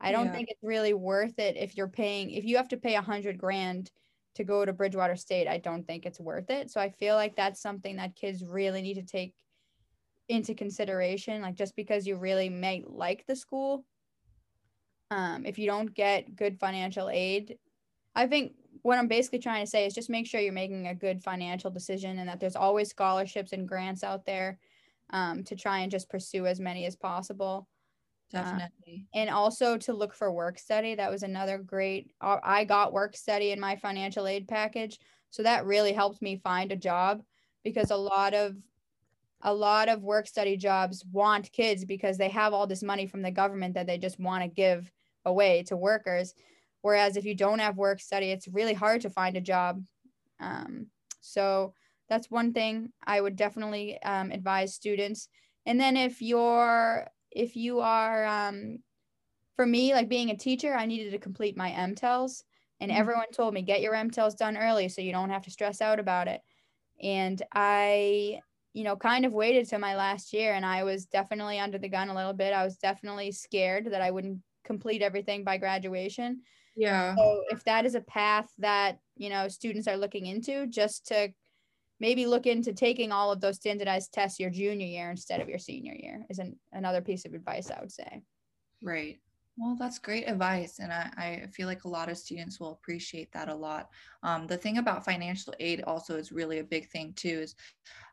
[0.00, 0.32] i don't yeah.
[0.32, 3.38] think it's really worth it if you're paying if you have to pay a hundred
[3.38, 3.88] grand
[4.34, 7.36] to go to bridgewater state i don't think it's worth it so i feel like
[7.36, 9.34] that's something that kids really need to take
[10.28, 13.84] into consideration like just because you really may like the school
[15.10, 17.58] um, if you don't get good financial aid,
[18.14, 20.94] I think what I'm basically trying to say is just make sure you're making a
[20.94, 24.58] good financial decision and that there's always scholarships and grants out there
[25.10, 27.68] um, to try and just pursue as many as possible.
[28.30, 29.06] Definitely.
[29.14, 30.94] Uh, and also to look for work study.
[30.94, 34.98] That was another great, uh, I got work study in my financial aid package.
[35.30, 37.22] So that really helped me find a job
[37.62, 38.56] because a lot of
[39.46, 43.22] a lot of work study jobs want kids because they have all this money from
[43.22, 44.90] the government that they just want to give
[45.24, 46.34] away to workers.
[46.82, 49.82] Whereas if you don't have work study it's really hard to find a job.
[50.40, 50.88] Um,
[51.20, 51.72] so
[52.08, 55.28] that's one thing i would definitely um, advise students.
[55.64, 58.78] And then if you're if you are um,
[59.54, 62.42] for me like being a teacher i needed to complete my MTELs
[62.80, 63.00] and mm-hmm.
[63.00, 66.00] everyone told me get your MTELs done early so you don't have to stress out
[66.00, 66.40] about it.
[67.00, 68.40] And i
[68.76, 71.88] you know kind of waited to my last year and i was definitely under the
[71.88, 72.52] gun a little bit.
[72.52, 76.42] I was definitely scared that i wouldn't complete everything by graduation.
[76.76, 77.14] Yeah.
[77.14, 81.32] So if that is a path that you know students are looking into just to
[82.00, 85.58] maybe look into taking all of those standardized tests your junior year instead of your
[85.58, 88.22] senior year is an, another piece of advice i would say.
[88.82, 89.18] Right
[89.56, 90.80] well, that's great advice.
[90.80, 93.88] And I, I, feel like a lot of students will appreciate that a lot.
[94.22, 97.54] Um, the thing about financial aid also is really a big thing too, is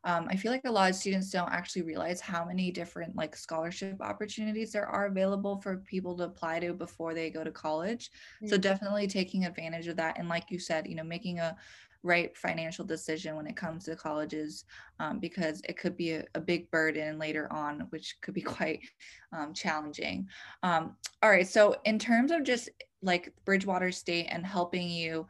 [0.05, 3.35] um, I feel like a lot of students don't actually realize how many different like
[3.35, 8.09] scholarship opportunities there are available for people to apply to before they go to college.
[8.37, 8.47] Mm-hmm.
[8.47, 10.17] So definitely taking advantage of that.
[10.17, 11.55] And like you said, you know, making a,
[12.03, 14.65] right financial decision when it comes to colleges
[14.99, 18.81] um, because it could be a, a, big burden later on, which could be quite
[19.31, 20.27] um, challenging.
[20.61, 22.69] Um, all right, so in terms of just
[23.01, 25.27] like Bridgewater State and helping you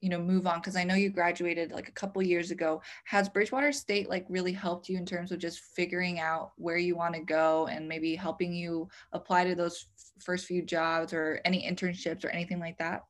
[0.00, 3.28] you know move on because i know you graduated like a couple years ago has
[3.28, 7.14] bridgewater state like really helped you in terms of just figuring out where you want
[7.14, 11.64] to go and maybe helping you apply to those f- first few jobs or any
[11.64, 13.04] internships or anything like that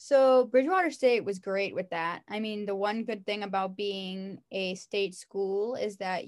[0.00, 2.22] so Bridgewater State was great with that.
[2.28, 6.24] I mean, the one good thing about being a state school is that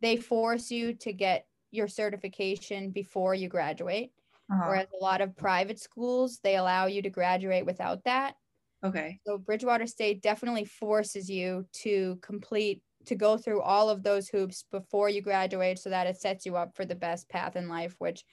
[0.00, 4.12] they force you to get your certification before you graduate.
[4.50, 4.64] Uh-huh.
[4.66, 8.34] Whereas a lot of private schools, they allow you to graduate without that.
[8.82, 9.20] Okay.
[9.26, 14.64] So Bridgewater State definitely forces you to complete to go through all of those hoops
[14.70, 17.94] before you graduate so that it sets you up for the best path in life,
[17.98, 18.24] which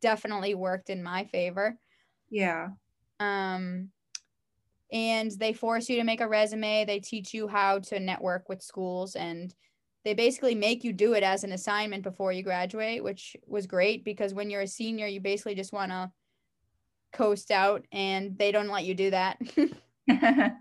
[0.00, 1.76] definitely worked in my favor.
[2.30, 2.68] Yeah.
[3.18, 3.90] Um
[4.90, 6.84] and they force you to make a resume.
[6.84, 9.54] They teach you how to network with schools and
[10.04, 14.04] they basically make you do it as an assignment before you graduate which was great
[14.04, 16.10] because when you're a senior you basically just want to
[17.12, 19.38] coast out and they don't let you do that.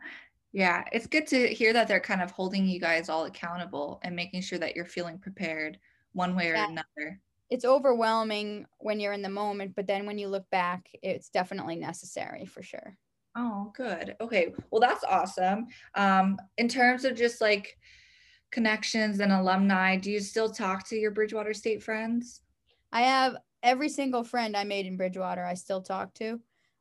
[0.54, 4.16] Yeah it's good to hear that they're kind of holding you guys all accountable and
[4.16, 5.78] making sure that you're feeling prepared
[6.13, 6.70] one way or yeah.
[6.70, 7.20] another.
[7.50, 11.76] It's overwhelming when you're in the moment but then when you look back it's definitely
[11.76, 12.98] necessary for sure
[13.38, 14.15] Oh, good.
[14.19, 14.54] Okay.
[14.71, 15.67] Well, that's awesome.
[15.93, 17.78] Um, in terms of just like
[18.52, 22.41] connections and alumni, do you still talk to your Bridgewater State friends?
[22.91, 26.39] I have every single friend I made in Bridgewater, I still talk to.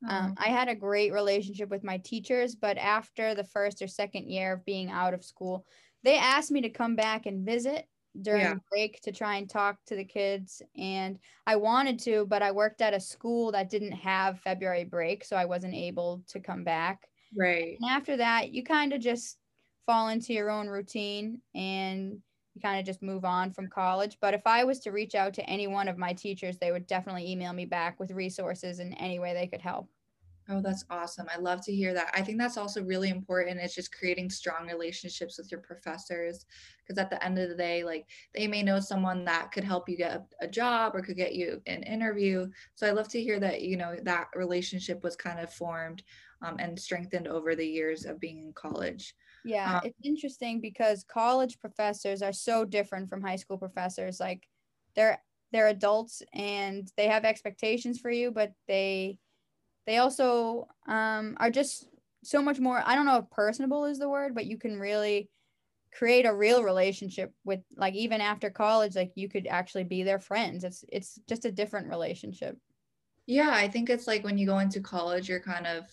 [0.09, 4.31] Um, I had a great relationship with my teachers, but after the first or second
[4.31, 5.66] year of being out of school,
[6.05, 7.87] they asked me to come back and visit
[8.22, 8.55] during yeah.
[8.70, 12.81] break to try and talk to the kids and I wanted to but I worked
[12.81, 17.09] at a school that didn't have February break so I wasn't able to come back.
[17.37, 17.76] Right.
[17.81, 19.38] And after that you kind of just
[19.87, 22.18] fall into your own routine and
[22.55, 25.35] you kind of just move on from college but if I was to reach out
[25.35, 28.92] to any one of my teachers they would definitely email me back with resources in
[28.94, 29.88] any way they could help.
[30.49, 31.27] Oh, that's awesome.
[31.33, 32.11] I love to hear that.
[32.15, 33.59] I think that's also really important.
[33.59, 36.47] It's just creating strong relationships with your professors
[36.83, 39.89] because at the end of the day, like they may know someone that could help
[39.89, 42.49] you get a, a, job or could get you an interview.
[42.77, 46.05] So I love to hear that, you know, that relationship was kind of formed
[46.43, 49.15] um, and strengthened over the years of being in college.
[49.45, 54.21] Yeah, um, it's interesting because college professors are so different from high school professors.
[54.21, 54.47] Like
[54.95, 55.21] they're
[55.53, 59.19] they're adults and they have expectations for you, but they
[59.87, 61.88] they also um, are just
[62.25, 65.29] so much more i don't know if personable is the word but you can really
[65.96, 70.18] create a real relationship with like even after college like you could actually be their
[70.18, 70.62] friends.
[70.62, 72.59] It's it's just a different relationship.
[73.27, 75.85] Yeah i think it's like when you go into college you're kind of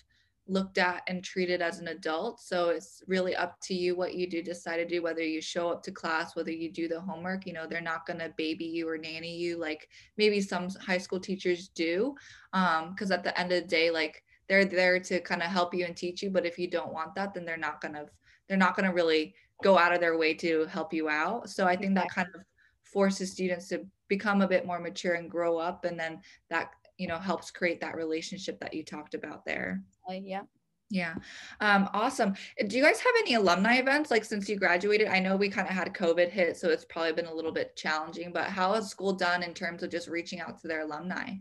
[0.48, 2.42] looked at and treated as an adult.
[2.42, 5.70] So it's really up to you what you do decide to do whether you show
[5.70, 8.66] up to class whether you do the homework you know they're not going to baby
[8.66, 12.14] you or nanny you like maybe some high school teachers do
[12.52, 15.74] um because at the end of the day like they're there to kind of help
[15.74, 18.06] you and teach you but if you don't want that then they're not going to
[18.48, 21.50] they're not going to really go out of their way to help you out.
[21.50, 22.42] So i think that kind of
[22.84, 27.08] forces students to become a bit more mature and grow up and then that you
[27.08, 30.42] know helps create that relationship that you talked about there yeah.
[30.90, 31.16] Yeah.
[31.60, 32.36] Um awesome.
[32.68, 35.08] Do you guys have any alumni events like since you graduated?
[35.08, 37.76] I know we kind of had covid hit so it's probably been a little bit
[37.76, 41.32] challenging but how has school done in terms of just reaching out to their alumni?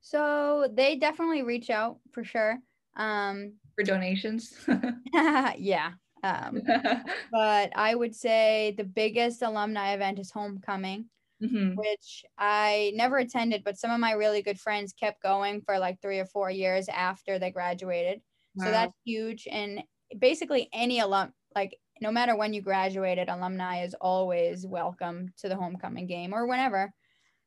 [0.00, 2.58] So they definitely reach out for sure.
[2.96, 4.54] Um for donations?
[5.58, 5.92] Yeah
[6.22, 6.62] Um,
[7.32, 11.06] but I would say the biggest alumni event is homecoming,
[11.42, 11.82] Mhm.
[11.82, 16.00] which I never attended, but some of my really good friends kept going for like
[16.02, 18.22] three or four years after they graduated.
[18.56, 19.48] So that's huge.
[19.50, 19.84] And
[20.18, 25.56] basically, any alum, like no matter when you graduated, alumni is always welcome to the
[25.56, 26.92] homecoming game or whenever.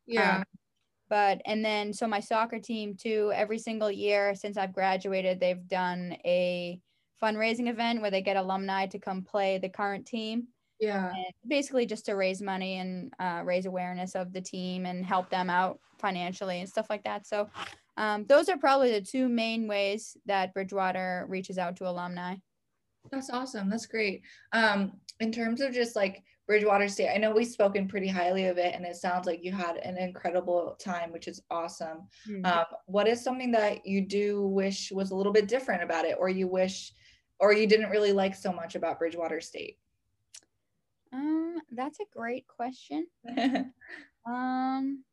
[0.06, 0.40] yeah.
[0.40, 0.44] Um,
[1.10, 3.32] but and then so my soccer team too.
[3.36, 6.82] Every single year since I've graduated, they've done a
[7.22, 11.10] fundraising event where they get alumni to come play the current team, yeah.
[11.10, 15.30] and basically just to raise money and uh, raise awareness of the team and help
[15.30, 17.26] them out financially and stuff like that.
[17.28, 17.50] So.
[17.98, 22.36] Um, those are probably the two main ways that Bridgewater reaches out to alumni.
[23.12, 23.70] That's awesome.
[23.70, 24.22] That's great.
[24.52, 28.58] Um, in terms of just like Bridgewater State, I know we've spoken pretty highly of
[28.58, 32.08] it, and it sounds like you had an incredible time, which is awesome.
[32.44, 36.18] Um, what is something that you do wish was a little bit different about it,
[36.20, 36.92] or you wish,
[37.40, 39.78] or you didn't really like so much about Bridgewater State?
[41.16, 43.08] Um, that's a great question.
[44.28, 45.04] Um,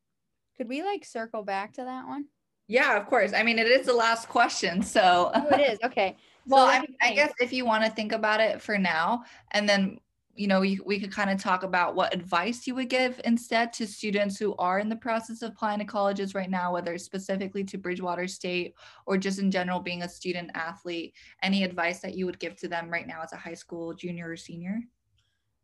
[0.56, 2.28] could we like circle back to that one?
[2.68, 3.34] yeah, of course.
[3.34, 5.30] I mean, it is the last question, so.
[5.34, 5.78] Oh, it is.
[5.84, 6.16] Okay.
[6.44, 9.22] Well, let I, mean, I guess if you want to think about it for now,
[9.52, 10.00] and then
[10.34, 13.72] you know we, we could kind of talk about what advice you would give instead
[13.74, 17.62] to students who are in the process of applying to colleges right now, whether specifically
[17.62, 18.74] to Bridgewater State
[19.06, 21.14] or just in general being a student athlete.
[21.44, 24.30] Any advice that you would give to them right now as a high school junior
[24.30, 24.80] or senior?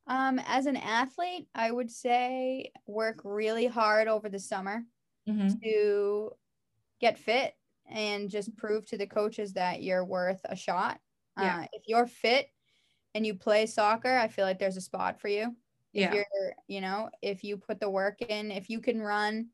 [0.08, 4.84] Um, as an athlete, I would say work really hard over the summer
[5.26, 5.62] Mhm.
[5.62, 6.32] to
[7.00, 11.00] get fit and just prove to the coaches that you're worth a shot.
[11.36, 11.56] Yeah.
[11.56, 12.50] Uh, if you're fit
[13.14, 15.56] and you play soccer, I feel like there's a spot for you.
[15.94, 16.12] If Yeah.
[16.12, 16.26] you're,
[16.68, 19.50] you know, if you put the work in, if you can run,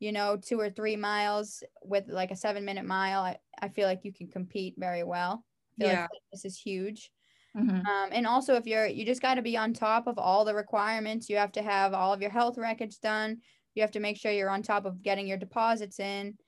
[0.00, 3.88] you know, two or three miles with like a seven minute mile, I, I feel
[3.88, 5.44] like you can compete very well.
[5.80, 6.08] I feel Yeah.
[6.12, 7.12] like this is huge.
[7.54, 7.90] Mhm.
[7.90, 10.54] Um, and also if you're you just got to be on top of all the
[10.54, 13.42] requirements you have to have all of your health records done
[13.74, 16.38] you have to make sure you're on top of getting your deposits in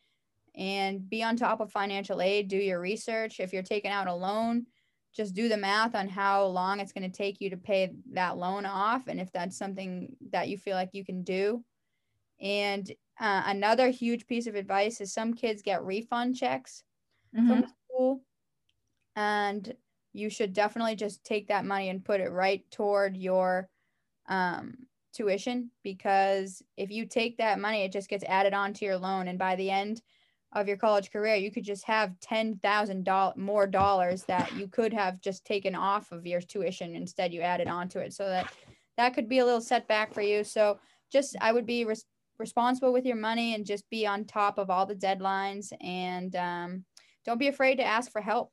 [0.56, 4.14] and be on top of financial aid do your research if you're taking out a
[4.14, 4.66] loan
[5.14, 8.36] just do the math on how long it's going to take you to pay that
[8.38, 11.64] loan off and if that's something that you feel like you can do
[12.40, 12.90] and
[13.20, 16.84] uh, another huge piece of advice is some kids get refund checks
[17.32, 17.60] Mhm.
[17.60, 18.24] from school
[19.16, 19.76] and
[20.14, 23.68] you should definitely just take that money and put it right toward your
[24.28, 24.74] um,
[25.12, 29.28] tuition because if you take that money it just gets added on to your loan.
[29.28, 30.00] And by the end
[30.52, 35.20] of your college career you could just have $10,000 more dollars that you could have
[35.20, 36.94] just taken off of your tuition.
[36.94, 38.14] Instead you added onto it.
[38.14, 38.50] So that
[38.96, 40.44] that could be a little setback for you.
[40.44, 40.78] So
[41.10, 42.06] just I would be res-
[42.38, 46.84] responsible with your money and just be on top of all the deadlines and um,
[47.24, 48.52] don't be afraid to ask for help.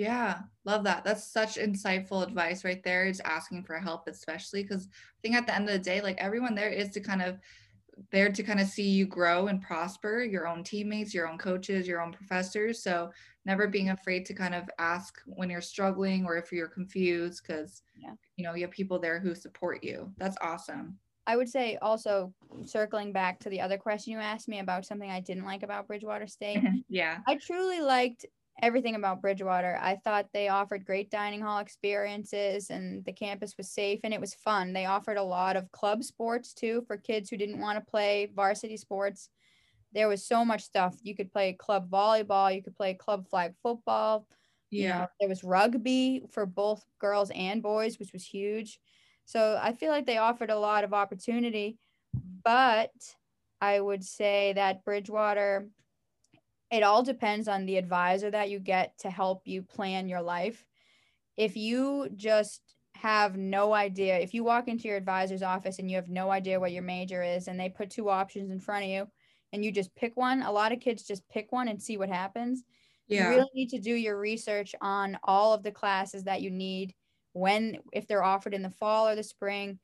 [0.00, 1.04] Yeah, love that.
[1.04, 3.04] That's such insightful advice right there.
[3.04, 6.16] Is asking for help, especially because I think at the end of the day, like
[6.18, 7.38] everyone there is to kind of
[8.10, 11.86] there to kind of see you grow and prosper, your own teammates, your own coaches,
[11.86, 12.82] your own professors.
[12.82, 13.12] So
[13.44, 17.82] never being afraid to kind of ask when you're struggling or if you're confused, because
[17.94, 18.14] Yeah.
[18.36, 20.14] you know you have people there who support you.
[20.16, 20.98] That's awesome.
[21.26, 22.32] I would say also
[22.64, 25.86] circling back to the other question you asked me about something I didn't like about
[25.86, 26.64] Bridgewater State.
[26.88, 27.18] yeah.
[27.28, 28.24] I truly liked
[28.62, 29.78] everything about Bridgewater.
[29.80, 34.20] I thought they offered great dining hall experiences and the campus was safe and it
[34.20, 34.72] was fun.
[34.72, 38.30] They offered a lot of club sports too for kids who didn't want to play
[38.34, 39.30] varsity sports.
[39.92, 40.96] There was so much stuff.
[41.02, 44.26] You could play club volleyball, you could play club flag football.
[44.70, 44.98] You Yeah.
[45.00, 48.80] know, there was rugby for both girls and boys, which was huge.
[49.24, 51.78] So I feel like they offered a lot of opportunity,
[52.44, 52.92] but
[53.60, 55.68] I would say that Bridgewater
[56.70, 60.64] it all depends on the advisor that you get to help you plan your life.
[61.36, 62.62] If you just
[62.94, 66.60] have no idea, if you walk into your advisor's office and you have no idea
[66.60, 69.06] what your major is and they put two options in front of you
[69.52, 72.08] and you just pick one, a lot of kids just pick one and see what
[72.08, 72.62] happens.
[73.08, 73.24] Yeah.
[73.24, 76.94] You really need to do your research on all of the classes that you need
[77.32, 79.78] when if they're offered in the fall or the spring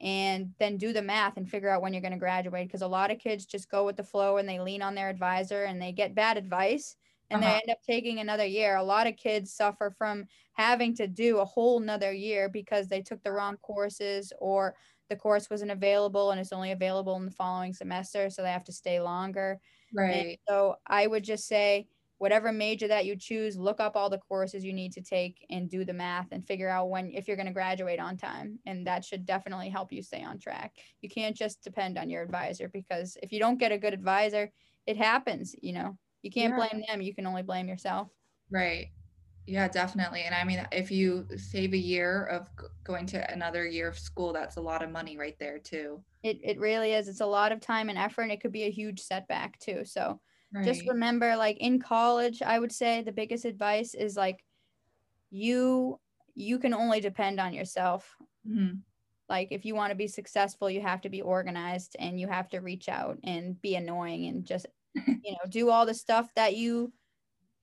[0.00, 2.88] and then do the math and figure out when you're going to graduate because a
[2.88, 5.80] lot of kids just go with the flow and they lean on their advisor and
[5.80, 6.96] they get bad advice
[7.30, 7.42] and Uh-huh.
[7.42, 11.38] they end up taking another year a lot of kids suffer from having to do
[11.38, 14.74] a whole nother year because they took the wrong courses or
[15.08, 18.64] the course wasn't available and it's only available in the following semester so they have
[18.64, 19.60] to stay longer
[20.08, 20.40] and right.
[20.48, 21.88] so I would just say,
[22.20, 25.70] whatever major that you choose, look up all the courses you need to take and
[25.70, 28.60] do the math and figure out when, if you're going to graduate on time.
[28.66, 30.76] And that should definitely help you stay on track.
[31.00, 34.52] You can't just depend on your advisor because if you don't get a good advisor,
[34.86, 35.98] it happens, you know.
[36.22, 36.56] You can't Yeah.
[36.56, 37.00] blame them.
[37.02, 38.10] You can only blame yourself.
[38.50, 38.90] Right.
[39.46, 40.22] Yeah, definitely.
[40.22, 42.48] And I mean, if you save a year of
[42.84, 46.04] going to another year of school, that's a lot of money right there, too.
[46.22, 47.08] It it really is.
[47.08, 49.84] It's a lot of time and effort and it could be a huge setback too.
[49.84, 50.20] So
[50.62, 54.44] just remember like in college, I would say the biggest advice is like
[55.30, 56.00] you
[56.34, 58.16] you can only depend on yourself.
[58.44, 58.84] Mhm.
[59.28, 62.48] Like if you want to be successful, you have to be organized and you have
[62.50, 64.66] to reach out and be annoying and just
[65.22, 66.92] you know, do all the stuff that you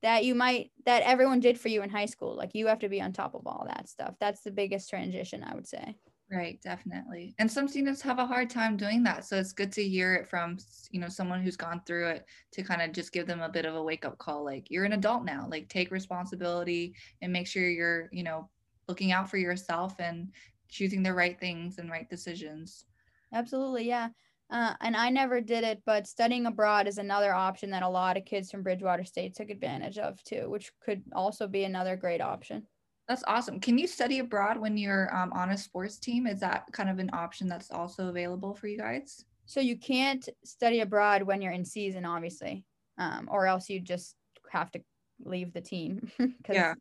[0.04, 2.36] that you might that everyone did for you in high school.
[2.36, 4.16] Like you have to be on top of all that stuff.
[4.20, 5.98] That's the biggest transition, I would say.
[6.30, 7.36] Right, definitely.
[7.40, 9.24] And some students have a hard time doing that.
[9.24, 10.58] So it's good to hear it from,
[10.92, 13.66] you know, someone who's gone through it to kind of just give them a bit
[13.66, 14.44] of a wake up call.
[14.44, 18.50] Like, you're an adult now, like, take responsibility and make sure you're, you know,
[18.90, 20.34] looking out for yourself and
[20.68, 22.88] choosing the right things and right decisions.
[23.32, 24.10] Absolutely, yeah.
[24.50, 28.16] Uh, and I never did it, but studying abroad is another option that a lot
[28.16, 32.22] of kids from Bridgewater State took advantage of too, which could also be another great
[32.22, 32.68] option.
[33.08, 33.60] That's awesome.
[33.60, 36.28] Can you study abroad when you're um, on a sports team?
[36.28, 39.24] Is that kind of an option that's also available for you guys?
[39.46, 42.66] So you can't study abroad when you're in season, obviously,
[42.98, 44.16] um, or else you just
[44.52, 44.82] have to
[45.24, 46.12] leave the team.
[46.50, 46.74] Yeah.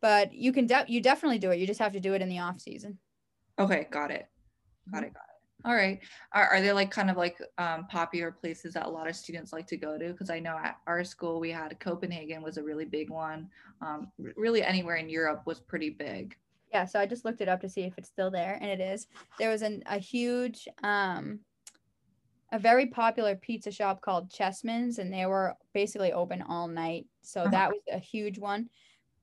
[0.00, 1.58] But you can de- you definitely do it.
[1.58, 2.98] You just have to do it in the off season.
[3.58, 4.28] Okay, got it.
[4.92, 5.12] Got it.
[5.12, 5.27] Got it.
[5.64, 6.00] All right.
[6.32, 9.52] Are, are there like kind of like um, popular places that a lot of students
[9.52, 10.08] like to go to?
[10.12, 13.50] Because I know at our school we had Copenhagen was a really big one.
[13.80, 16.36] Um, really, anywhere in Europe was pretty big.
[16.72, 18.80] Yeah, so I just looked it up to see if it's still there, and it
[18.80, 19.06] is.
[19.38, 21.40] There was an, a huge, um,
[22.52, 27.06] a very popular pizza shop called Chessman's, and they were basically open all night.
[27.22, 27.50] So Uh-huh.
[27.50, 28.68] that was a huge one.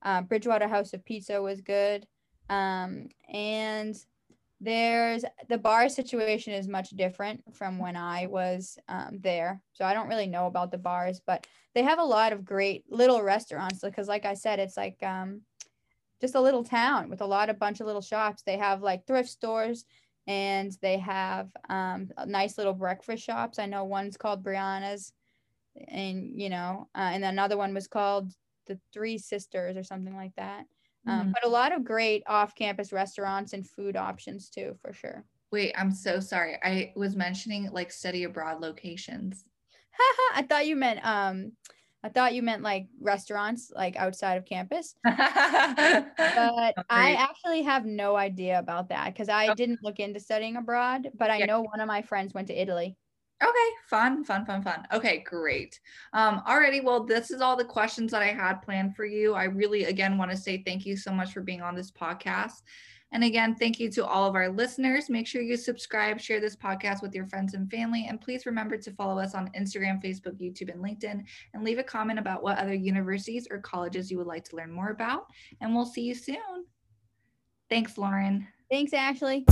[0.02, 2.08] Uh, Bridgewater House of Pizza was good,
[2.50, 3.96] um, and
[4.62, 9.62] there's the bar situation is much different from when I was um, there.
[9.74, 12.86] So I don't really know about the bars, but they have a lot of great
[12.90, 15.42] little restaurants because, like I said, it's like um,
[16.22, 18.44] just a little town with a lot of bunch of little shops.
[18.44, 19.86] They have like thrift stores
[20.26, 23.60] and they have um, nice little breakfast shops.
[23.60, 25.12] I know one's called Brianna's,
[25.88, 28.32] and you know, uh, and another one was called
[28.68, 30.66] the Three Sisters or something like that.
[31.08, 31.34] Um, Mhm.
[31.34, 35.26] but a lot of great off-campus restaurants and food options too, for sure.
[35.52, 36.58] Wait, I'm so sorry.
[36.64, 39.46] I was mentioning like study abroad locations.
[40.34, 41.54] I thought you meant um,
[42.04, 44.96] I thought you meant like restaurants like outside of campus.
[46.34, 49.56] But I actually have no idea about that because I Okay.
[49.56, 52.98] didn't look into studying abroad, but I know one of my friends went to Italy.
[53.44, 54.88] Okay, fun, fun, fun, fun.
[54.94, 55.80] Okay, great.
[56.14, 59.34] Um, alrighty, well, this is all the questions that I had planned for you.
[59.34, 62.62] I really, again, want to say thank you so much for being on this podcast.
[63.12, 65.10] And again, thank you to all of our listeners.
[65.10, 68.78] Make sure you subscribe, share this podcast with your friends and family, and please remember
[68.78, 71.24] to follow us on Instagram, Facebook, YouTube, and LinkedIn,
[71.54, 74.72] and leave a comment about what other universities or colleges you would like to learn
[74.72, 75.28] more about.
[75.62, 76.66] And we'll see you soon.
[77.70, 78.48] Thanks, Lauren.
[78.70, 79.46] Thanks, Ashley.